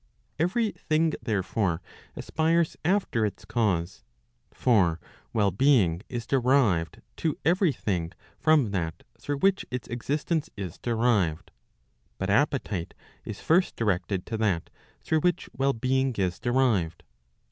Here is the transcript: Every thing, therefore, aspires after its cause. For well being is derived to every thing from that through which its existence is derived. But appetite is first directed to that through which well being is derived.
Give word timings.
Every 0.39 0.71
thing, 0.71 1.13
therefore, 1.21 1.79
aspires 2.15 2.75
after 2.83 3.23
its 3.23 3.45
cause. 3.45 4.03
For 4.51 4.99
well 5.31 5.51
being 5.51 6.01
is 6.09 6.25
derived 6.25 7.03
to 7.17 7.37
every 7.45 7.71
thing 7.71 8.11
from 8.39 8.71
that 8.71 9.03
through 9.19 9.37
which 9.41 9.63
its 9.69 9.87
existence 9.89 10.49
is 10.57 10.79
derived. 10.79 11.51
But 12.17 12.31
appetite 12.31 12.95
is 13.25 13.41
first 13.41 13.75
directed 13.75 14.25
to 14.25 14.37
that 14.37 14.71
through 15.03 15.19
which 15.21 15.51
well 15.55 15.73
being 15.73 16.15
is 16.15 16.39
derived. 16.39 17.03